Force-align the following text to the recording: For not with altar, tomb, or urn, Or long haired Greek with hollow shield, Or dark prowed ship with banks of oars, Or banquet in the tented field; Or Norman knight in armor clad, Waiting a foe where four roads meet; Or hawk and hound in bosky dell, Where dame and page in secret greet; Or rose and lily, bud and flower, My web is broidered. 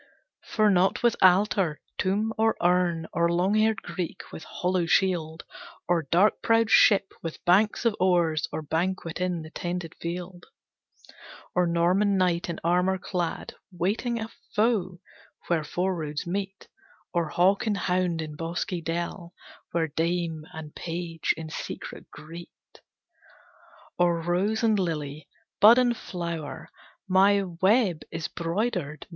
For 0.41 0.71
not 0.71 1.03
with 1.03 1.15
altar, 1.21 1.79
tomb, 1.99 2.33
or 2.35 2.57
urn, 2.59 3.05
Or 3.13 3.31
long 3.31 3.53
haired 3.53 3.83
Greek 3.83 4.23
with 4.31 4.43
hollow 4.43 4.87
shield, 4.87 5.43
Or 5.87 6.07
dark 6.09 6.41
prowed 6.41 6.71
ship 6.71 7.13
with 7.21 7.45
banks 7.45 7.85
of 7.85 7.95
oars, 7.99 8.47
Or 8.51 8.63
banquet 8.63 9.21
in 9.21 9.43
the 9.43 9.51
tented 9.51 9.93
field; 10.01 10.47
Or 11.53 11.67
Norman 11.67 12.17
knight 12.17 12.49
in 12.49 12.59
armor 12.63 12.97
clad, 12.97 13.53
Waiting 13.71 14.19
a 14.19 14.29
foe 14.55 14.99
where 15.49 15.63
four 15.63 15.95
roads 15.95 16.25
meet; 16.25 16.67
Or 17.13 17.29
hawk 17.29 17.67
and 17.67 17.77
hound 17.77 18.23
in 18.23 18.35
bosky 18.35 18.81
dell, 18.83 19.35
Where 19.71 19.87
dame 19.89 20.47
and 20.51 20.73
page 20.73 21.31
in 21.37 21.51
secret 21.51 22.09
greet; 22.09 22.49
Or 23.99 24.19
rose 24.19 24.63
and 24.63 24.79
lily, 24.79 25.27
bud 25.59 25.77
and 25.77 25.95
flower, 25.95 26.71
My 27.07 27.43
web 27.43 28.01
is 28.09 28.27
broidered. 28.27 29.05